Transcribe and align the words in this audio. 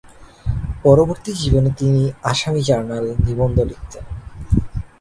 পরবর্তী 0.83 1.31
জীবনে, 1.33 1.69
তিনি 1.79 2.01
আসামি 2.23 2.61
জার্নাল 2.61 3.05
নিবন্ধ 3.25 3.57
লিখতেন। 3.61 4.05